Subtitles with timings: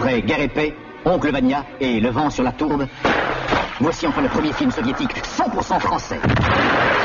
[0.00, 0.74] Après Guerre et paix,
[1.04, 2.86] Oncle Vania et Le vent sur la tourbe,
[3.80, 6.18] voici enfin le premier film soviétique 100% français.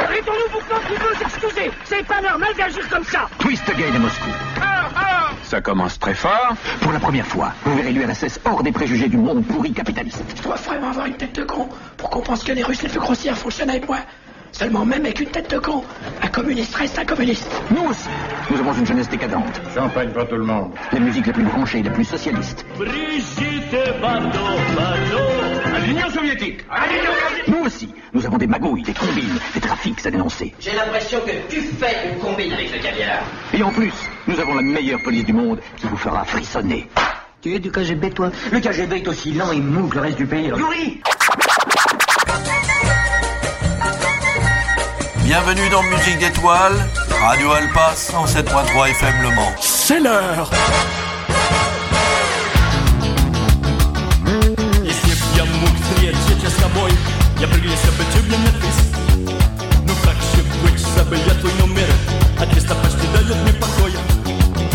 [0.06, 4.00] Arrêtons-nous pour quand tu veux s'excuser C'est pas normal d'agir comme ça Twist Again à
[4.00, 4.30] Moscou.
[4.62, 6.56] Ah, ah Ça commence très fort.
[6.80, 10.24] Pour la première fois, vous verrez l'URSS hors des préjugés du monde pourri capitaliste.
[10.34, 11.68] Je dois vraiment avoir une tête de con
[11.98, 13.98] pour qu'on pense que les Russes les plus grossières fonctionnent avec moi.
[14.52, 15.84] Seulement, même avec une tête de con,
[16.22, 17.50] un communiste reste un communiste.
[17.72, 18.08] Nous aussi,
[18.50, 19.62] nous avons une jeunesse décadente.
[19.74, 20.72] Champagne pour tout le monde.
[20.94, 22.66] Les musiques les plus branchées, les plus socialistes.
[25.76, 26.66] À l'Union soviétique.
[27.48, 30.54] Nous aussi, nous avons des magouilles, des combines, des trafics à dénoncer.
[30.60, 33.24] J'ai l'impression que tu fais une combine avec le caviar.
[33.54, 33.94] Et en plus,
[34.28, 36.88] nous avons la meilleure police du monde qui vous fera frissonner.
[37.42, 38.32] Tu es du KGB, toi?
[38.52, 40.48] Le KGB est aussi lent et mou que le reste du pays.
[40.48, 41.02] Yuri
[45.25, 46.75] Bienvenue dans Musique d'étoiles,
[47.21, 49.55] Radio Alpa 107.3 FM Le Mans.
[49.61, 50.51] C'est l'heure
[54.85, 56.91] Если б я мог встретиться с тобой,
[57.39, 58.95] я прилился бы тебе на твист.
[59.87, 61.89] Ну как же быть, забыл я твой номер,
[62.39, 64.01] а твиста почти дает мне покоя.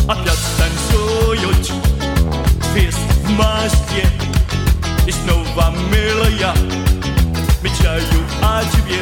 [0.08, 1.72] Опять танцуют
[2.74, 4.08] твист в Москве,
[5.08, 6.54] и снова милая,
[7.62, 8.04] мечтаю
[8.42, 9.02] о тебе.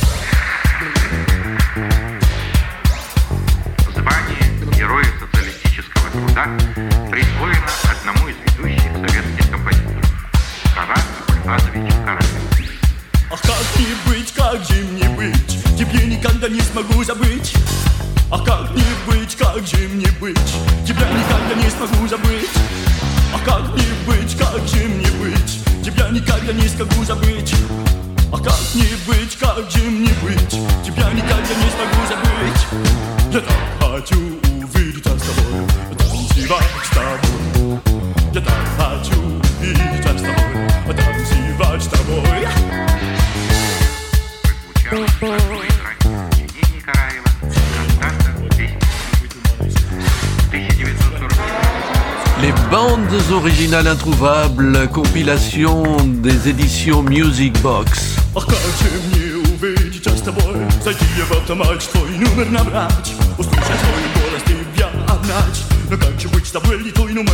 [53.70, 58.16] bandes originales introuvables, compilation des éditions Music Box.
[58.34, 64.02] Ах, как же мне увидеться с тобой Зайти в автомат, твой номер набрать Услышать твой
[64.14, 67.32] голос, тебя обнять Но как же быть с тобой, не твой номер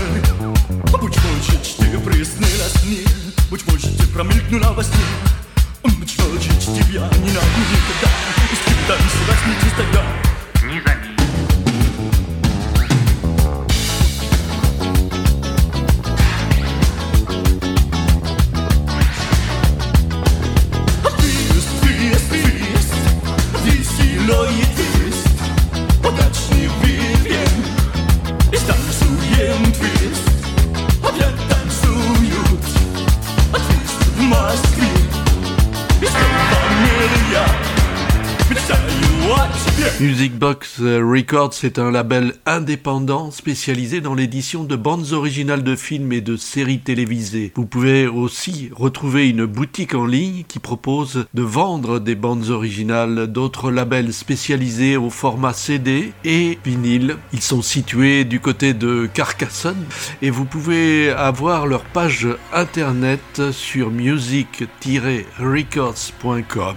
[0.92, 3.04] А Быть может, тебе приснилось мне
[3.50, 5.35] Быть может, ты промелькнула во сне
[39.99, 46.13] Music Box Records est un label indépendant spécialisé dans l'édition de bandes originales de films
[46.13, 47.51] et de séries télévisées.
[47.55, 53.25] Vous pouvez aussi retrouver une boutique en ligne qui propose de vendre des bandes originales
[53.25, 57.17] d'autres labels spécialisés au format CD et vinyle.
[57.33, 59.83] Ils sont situés du côté de Carcassonne
[60.21, 66.75] et vous pouvez avoir leur page internet sur music-records.com.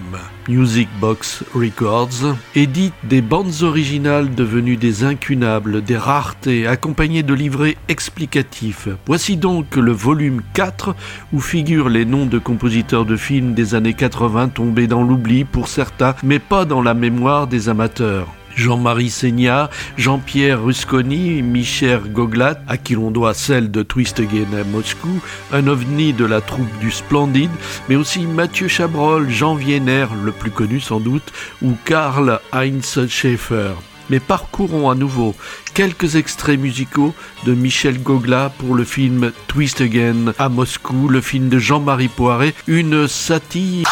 [0.50, 7.76] Music Box Records édite des bandes originales devenues des incunables, des raretés, accompagnées de livrets
[7.86, 8.88] explicatifs.
[9.06, 10.96] Voici donc le volume 4
[11.32, 15.68] où figurent les noms de compositeurs de films des années 80 tombés dans l'oubli pour
[15.68, 18.26] certains, mais pas dans la mémoire des amateurs.
[18.60, 25.20] Jean-Marie Seigna, Jean-Pierre Rusconi, Michel Goglat, à qui l'on doit celle de Twist à Moscou,
[25.52, 27.50] un ovni de la troupe du Splendide,
[27.88, 31.32] mais aussi Mathieu Chabrol, Jean Vienner, le plus connu sans doute,
[31.62, 33.89] ou Karl Heinz Schaeffer.
[34.10, 35.34] Mais parcourons à nouveau
[35.72, 37.14] quelques extraits musicaux
[37.46, 42.54] de Michel Gogla pour le film Twist Again à Moscou, le film de Jean-Marie Poiret,
[42.66, 43.86] une satire,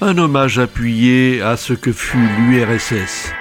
[0.00, 3.32] un hommage appuyé à ce que fut l'URSS.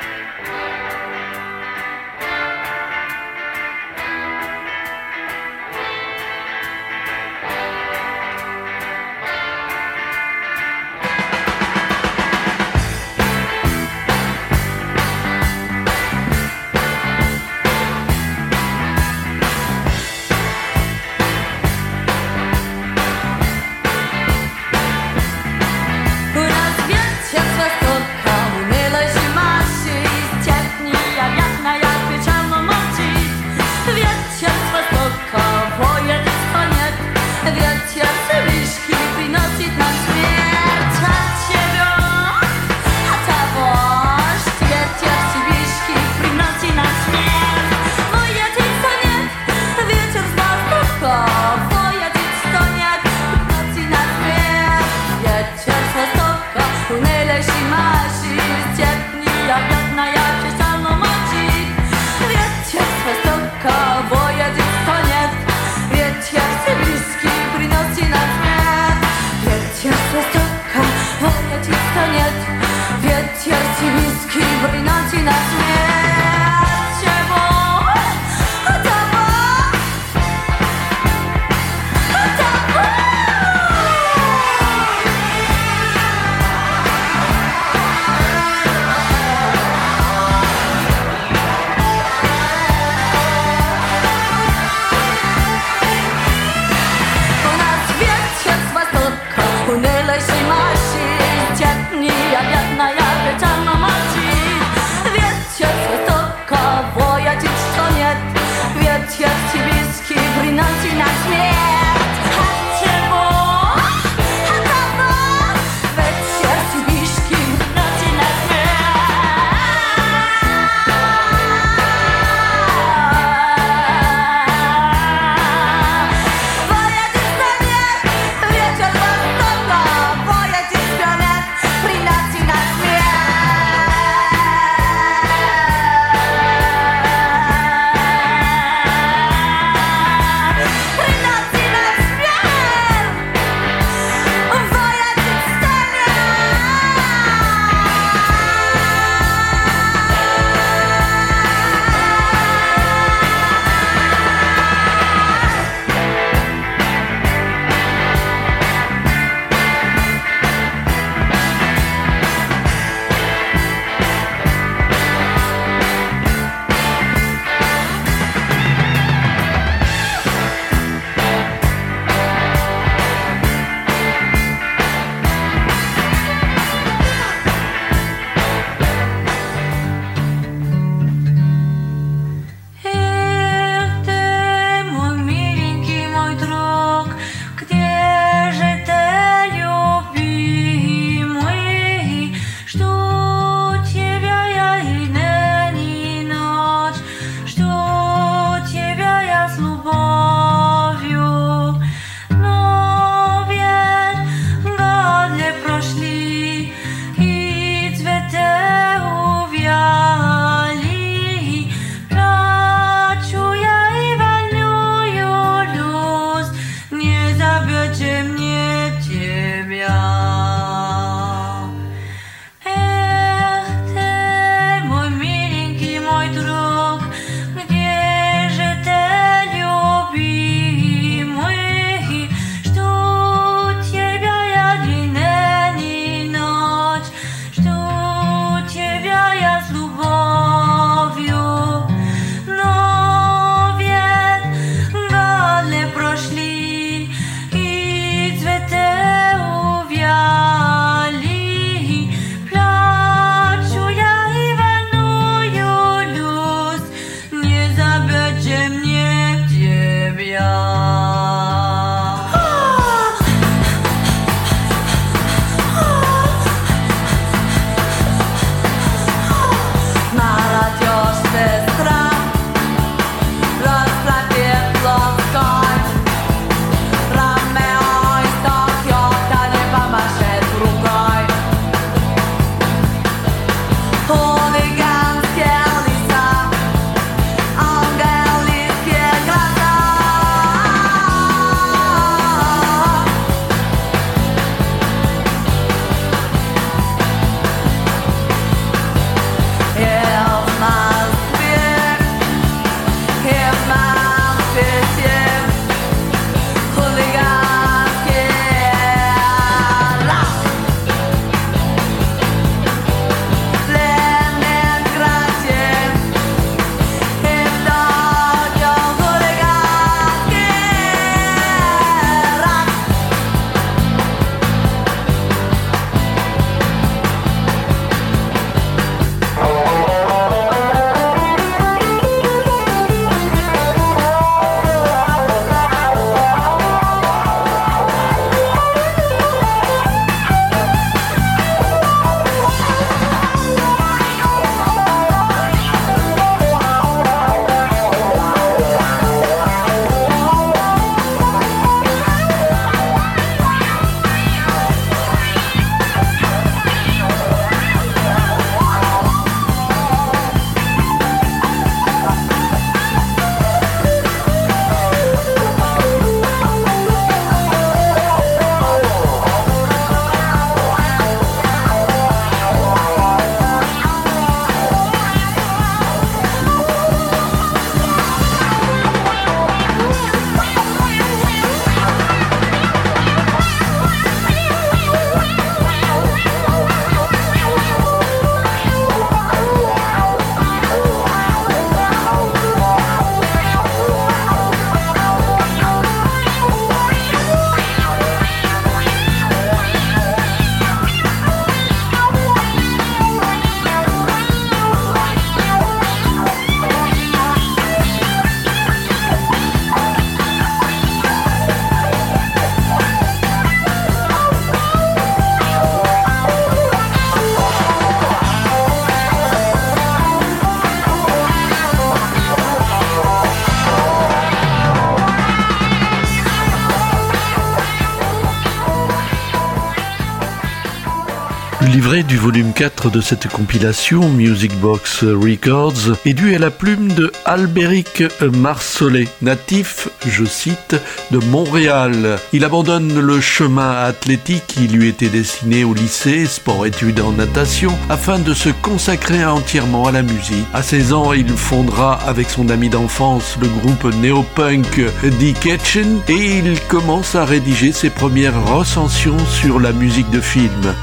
[432.08, 437.12] Du volume 4 de cette compilation Music Box Records est dû à la plume de
[437.26, 440.76] Albéric Marsollet, natif, je cite,
[441.12, 442.18] de Montréal.
[442.34, 448.20] Il abandonne le chemin athlétique qui lui était destiné au lycée, sport-études en natation, afin
[448.20, 450.46] de se consacrer entièrement à la musique.
[450.54, 456.40] À 16 ans, il fondera avec son ami d'enfance le groupe néo-punk The Kitchen et
[456.40, 460.76] il commence à rédiger ses premières recensions sur la musique de film.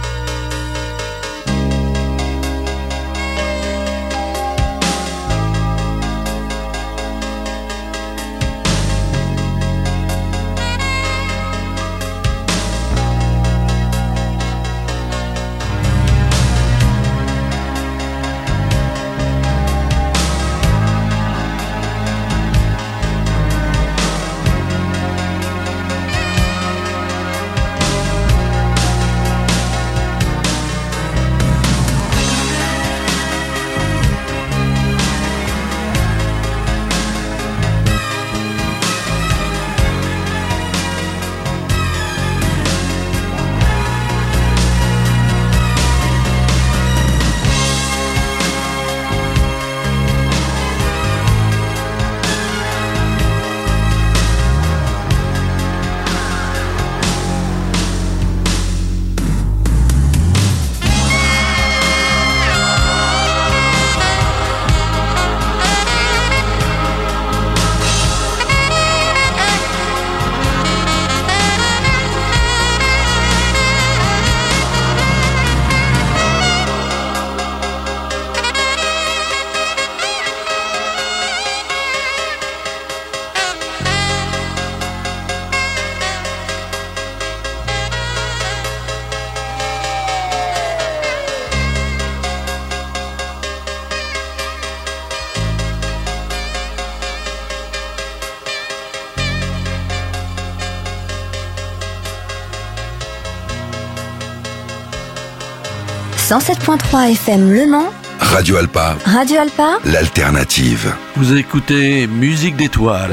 [106.22, 107.90] 107.3 FM Le Mans.
[108.20, 108.96] Radio Alpa.
[109.04, 109.78] Radio Alpa.
[109.84, 110.94] L'alternative.
[111.16, 113.10] Vous écoutez Musique d'étoiles.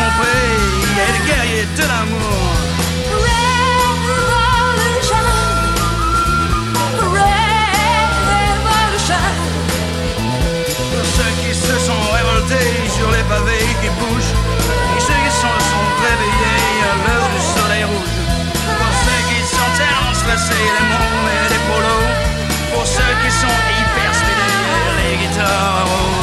[0.00, 0.42] tromper,
[0.82, 2.42] il est le guerrier de l'amour.
[4.40, 5.26] Revolution,
[8.56, 9.24] revolution.
[11.16, 14.36] Ceux qui se sont révoltés sur les pavés qui bougent,
[14.96, 18.16] et ceux qui se sont réveillés à l'heure du soleil rouge.
[18.80, 19.72] Pour ceux qui sont
[20.28, 22.10] laissés les mondes et les polos,
[22.72, 24.10] pour ceux qui sont hyper
[24.98, 26.19] les guitares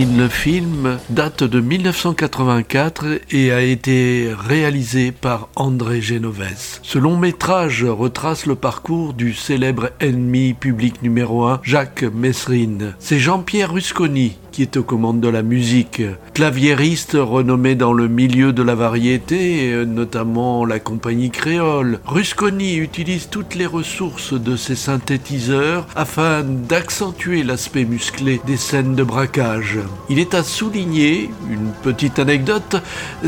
[0.00, 6.80] Le film date de 1984 et a été réalisé par André Genovès.
[6.82, 12.94] Ce long métrage retrace le parcours du célèbre ennemi public numéro 1, Jacques Mesrine.
[12.98, 16.02] C'est Jean-Pierre Rusconi qui est aux commandes de la musique.
[16.34, 23.54] Claviériste renommé dans le milieu de la variété, notamment la compagnie créole, Rusconi utilise toutes
[23.54, 29.78] les ressources de ses synthétiseurs afin d'accentuer l'aspect musclé des scènes de braquage.
[30.08, 32.76] Il est à souligner, une petite anecdote,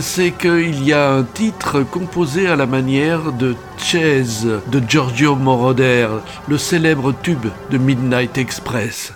[0.00, 6.08] c'est qu'il y a un titre composé à la manière de Chase de Giorgio Moroder,
[6.48, 9.12] le célèbre tube de Midnight Express.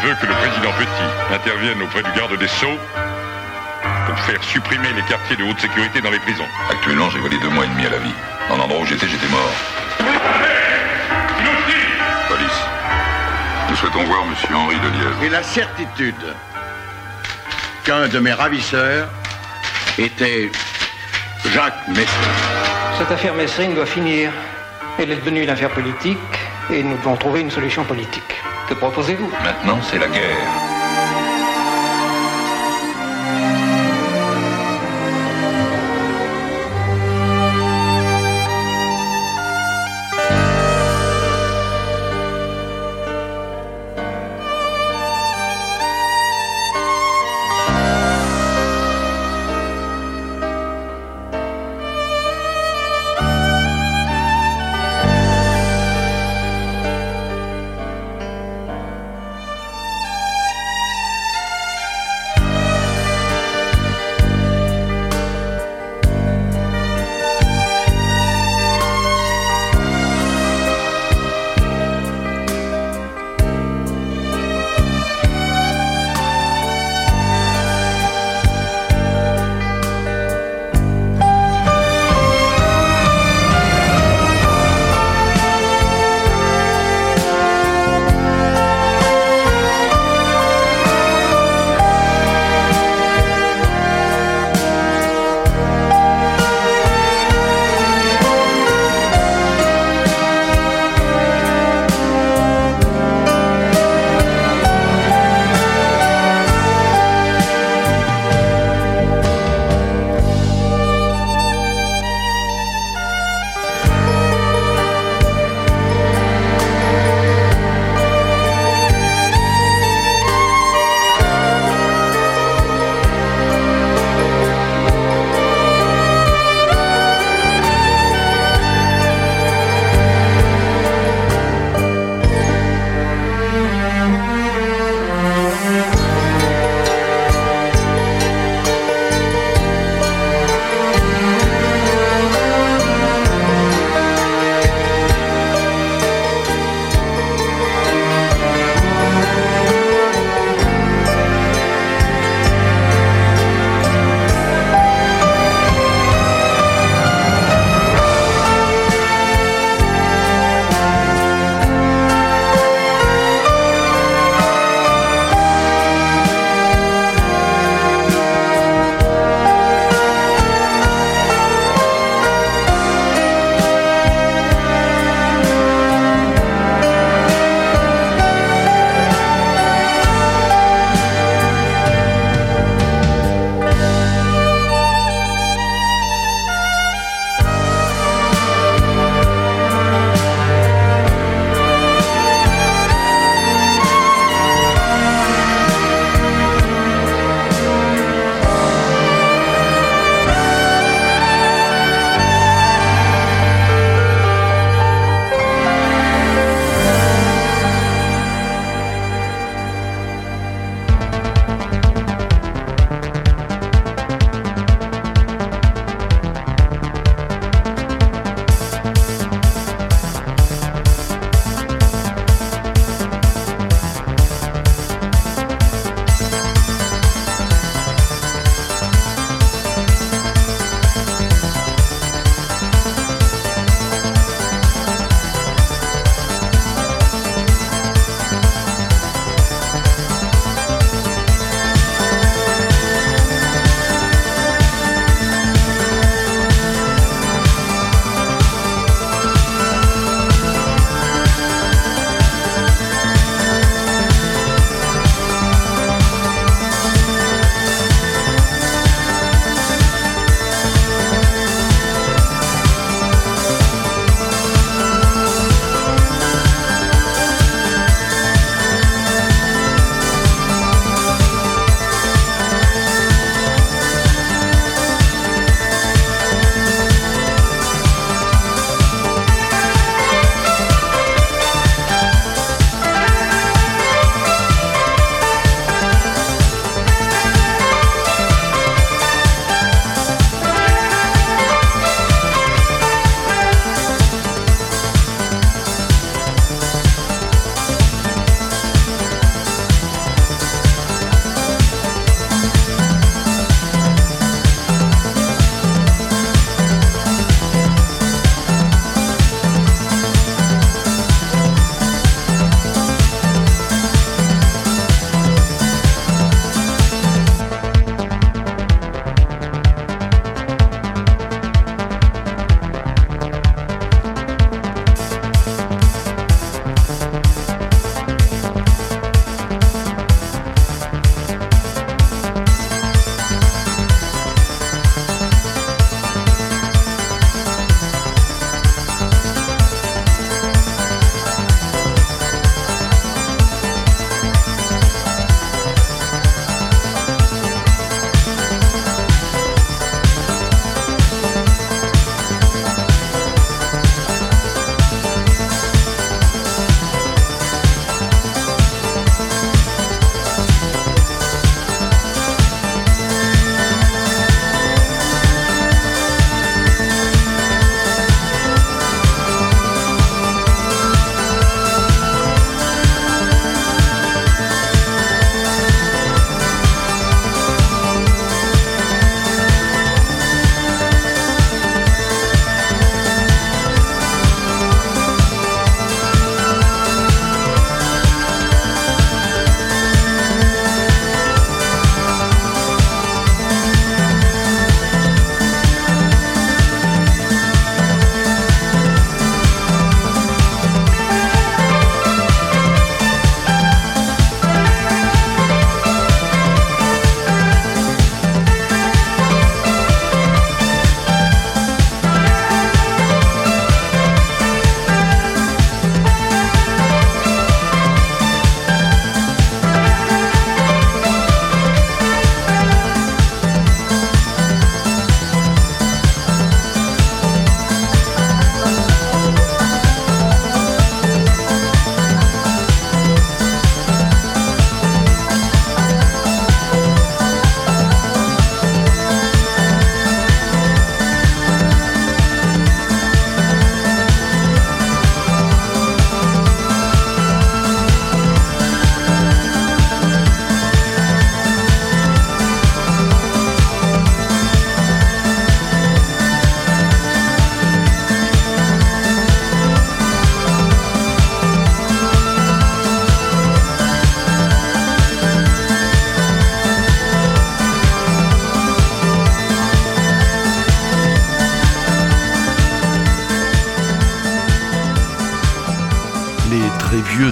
[0.00, 2.78] Je veux que le président Petit intervienne auprès du garde des Sceaux
[4.06, 6.46] pour faire supprimer les quartiers de haute sécurité dans les prisons.
[6.70, 8.14] Actuellement, j'ai volé deux mois et demi à la vie.
[8.48, 9.52] Dans l'endroit où j'étais, j'étais mort.
[12.28, 12.60] Police.
[13.70, 15.22] Nous souhaitons voir Monsieur Henri Delièvre.
[15.24, 16.14] Et la certitude
[17.84, 19.08] qu'un de mes ravisseurs
[19.98, 20.52] était
[21.52, 22.06] Jacques Messrine.
[22.98, 24.30] Cette affaire Messrine doit finir.
[24.98, 26.18] Elle est devenue une affaire politique
[26.70, 28.37] et nous devons trouver une solution politique.
[29.42, 30.67] Maintenant, c'est la guerre.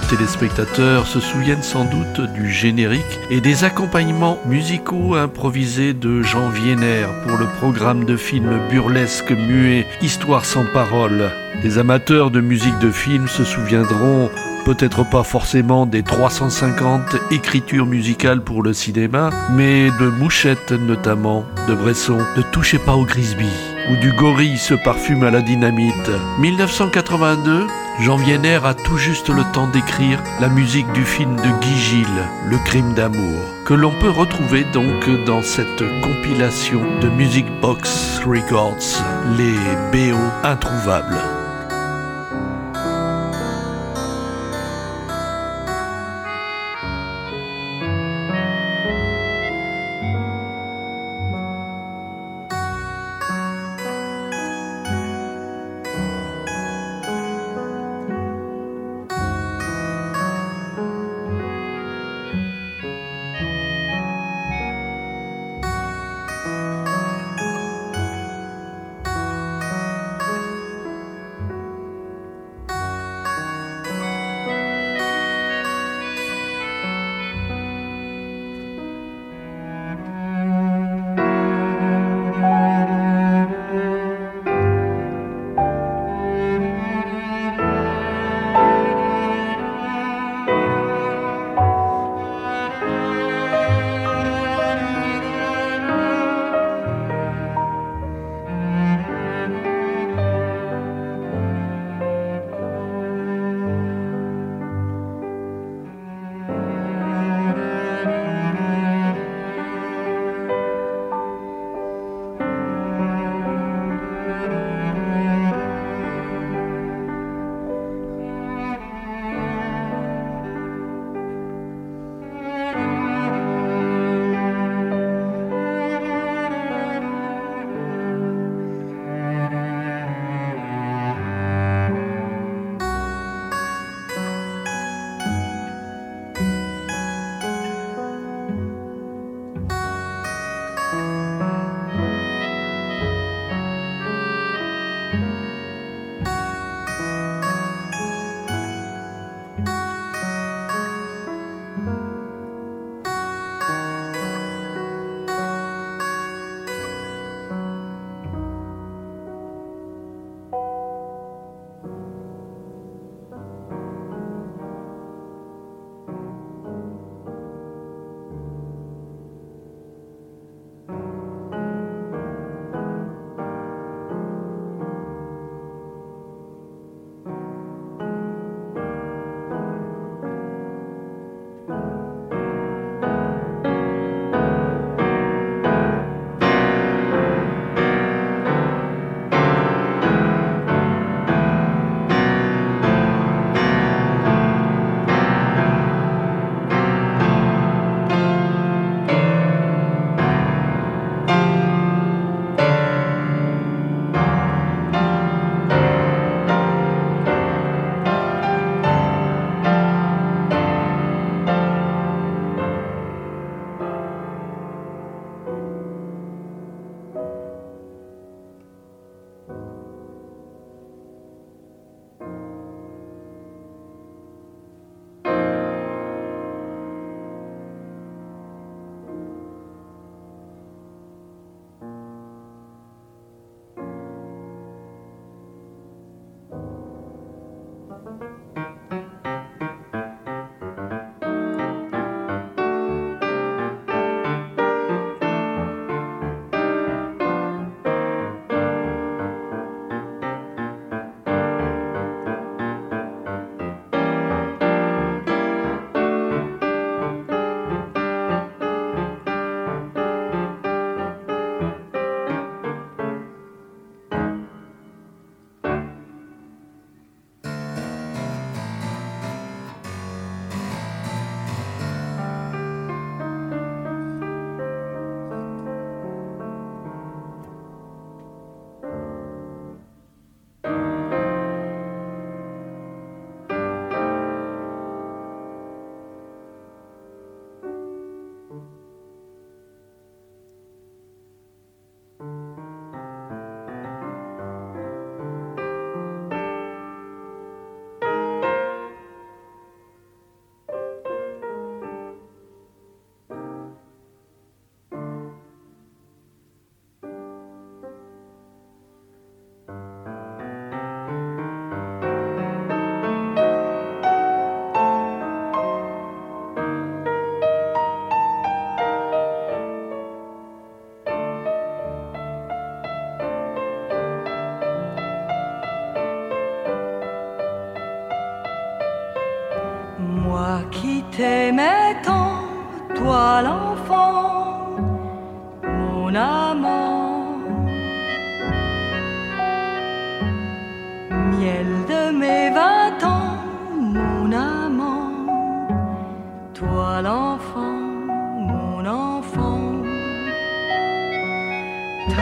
[0.09, 7.05] Téléspectateurs se souviennent sans doute du générique et des accompagnements musicaux improvisés de Jean Vienner
[7.27, 11.29] pour le programme de film burlesque muet Histoire sans parole.
[11.63, 14.29] Les amateurs de musique de film se souviendront
[14.65, 21.73] peut-être pas forcément des 350 écritures musicales pour le cinéma, mais de Mouchette notamment, de
[21.73, 23.49] Bresson, de Touchez pas au Grisby,
[23.89, 26.11] ou du Gorille se parfume à la dynamite.
[26.39, 27.67] 1982,
[27.99, 32.27] Jean Vienner a tout juste le temps d'écrire la musique du film de Guy Gilles,
[32.45, 39.01] Le crime d'amour, que l'on peut retrouver donc dans cette compilation de Music Box Records,
[39.37, 39.55] les
[39.91, 41.36] BO introuvables.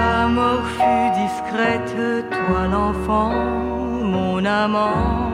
[0.05, 1.95] Ta mort fut discrète,
[2.35, 3.33] toi l'enfant,
[4.13, 5.31] mon amant.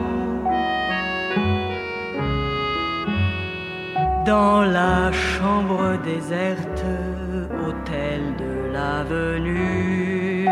[4.30, 6.84] Dans la chambre déserte,
[7.64, 10.48] hôtel de l'avenue.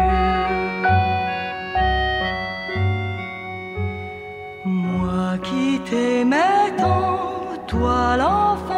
[4.64, 7.20] Moi qui t'aimais tant,
[7.72, 8.69] toi l'enfant,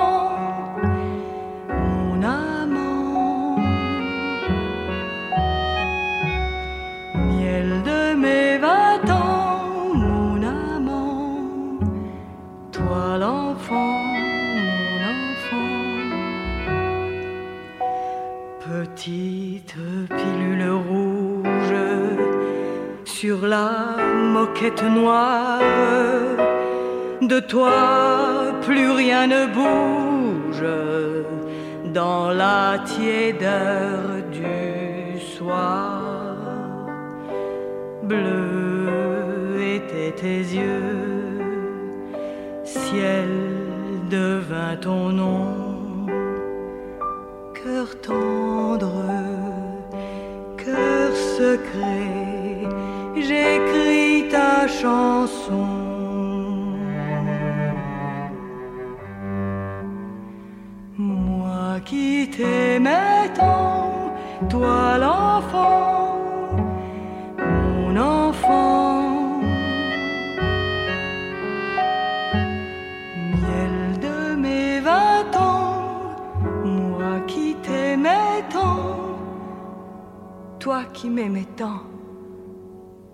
[24.89, 25.61] noire,
[27.21, 27.73] de toi
[28.63, 30.65] plus rien ne bouge
[31.93, 34.01] dans la tiédeur
[34.33, 36.01] du soir.
[38.03, 41.41] Bleu étaient tes yeux,
[42.65, 43.29] ciel
[44.11, 45.47] devint ton nom,
[47.55, 49.05] cœur tendre,
[50.57, 52.12] cœur secret,
[54.83, 55.69] chanson.
[60.99, 64.13] Moi qui t'aimais tant,
[64.49, 66.17] toi l'enfant,
[67.39, 69.41] mon enfant.
[73.41, 75.83] Miel de mes vingt ans,
[76.65, 78.87] moi qui t'aimais tant,
[80.59, 81.83] toi qui m'aimais tant,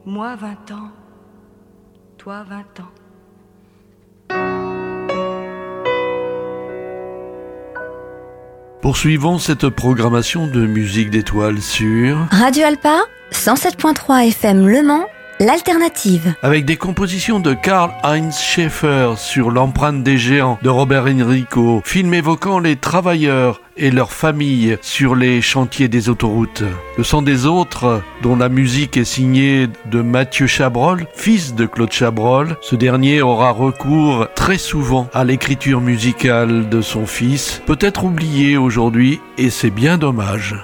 [0.06, 0.87] moi vingt ans,
[2.28, 2.92] toi vingt ans.
[8.82, 12.98] Poursuivons cette programmation de musique d'étoiles sur Radio Alpa,
[13.32, 15.06] 107.3 FM Le Mans,
[15.40, 16.34] l'alternative.
[16.42, 22.58] avec des compositions de Karl-Heinz Schaeffer sur l'empreinte des géants de Robert Enrico, film évoquant
[22.58, 26.64] les travailleurs et leurs familles sur les chantiers des autoroutes.
[26.96, 31.92] Le sang des autres, dont la musique est signée de Mathieu Chabrol, fils de Claude
[31.92, 38.56] Chabrol, ce dernier aura recours très souvent à l'écriture musicale de son fils, peut-être oublié
[38.56, 40.56] aujourd'hui, et c'est bien dommage.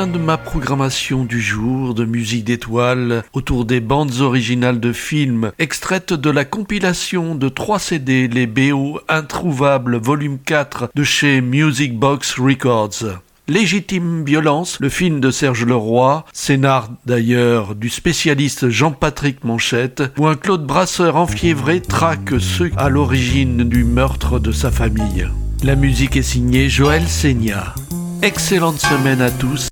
[0.00, 5.52] Fin de ma programmation du jour de musique d'étoiles autour des bandes originales de films
[5.58, 11.98] extraites de la compilation de 3 CD Les BO Introuvables volume 4 de chez Music
[11.98, 13.20] Box Records.
[13.46, 20.34] Légitime violence, le film de Serge Leroy, scénar d'ailleurs du spécialiste Jean-Patrick Manchette, où un
[20.34, 25.28] Claude Brasseur enfiévré traque ceux à l'origine du meurtre de sa famille.
[25.62, 27.74] La musique est signée Joël Seigna.
[28.22, 29.68] Excellente semaine à tous